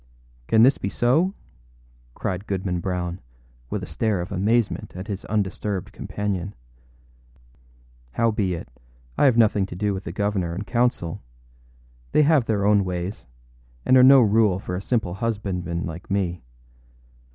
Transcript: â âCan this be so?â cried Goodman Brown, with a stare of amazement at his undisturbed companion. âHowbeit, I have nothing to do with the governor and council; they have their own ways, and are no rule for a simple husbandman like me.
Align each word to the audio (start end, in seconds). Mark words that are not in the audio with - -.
â 0.47 0.57
âCan 0.57 0.63
this 0.63 0.79
be 0.79 0.89
so?â 0.89 1.31
cried 2.15 2.47
Goodman 2.47 2.79
Brown, 2.79 3.21
with 3.69 3.83
a 3.83 3.85
stare 3.85 4.19
of 4.19 4.31
amazement 4.31 4.93
at 4.95 5.05
his 5.05 5.25
undisturbed 5.25 5.91
companion. 5.93 6.55
âHowbeit, 8.17 8.65
I 9.15 9.25
have 9.25 9.37
nothing 9.37 9.67
to 9.67 9.75
do 9.75 9.93
with 9.93 10.05
the 10.05 10.11
governor 10.11 10.55
and 10.55 10.65
council; 10.65 11.21
they 12.13 12.23
have 12.23 12.45
their 12.45 12.65
own 12.65 12.83
ways, 12.83 13.27
and 13.85 13.95
are 13.95 14.01
no 14.01 14.21
rule 14.21 14.57
for 14.57 14.75
a 14.75 14.81
simple 14.81 15.13
husbandman 15.13 15.85
like 15.85 16.09
me. 16.09 16.41